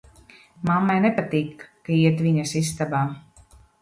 [0.69, 3.03] Mammai nepatīk, ka iet viņas istabā.